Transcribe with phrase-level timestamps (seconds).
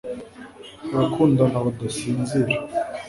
[0.95, 2.53] Abakundana badasinzira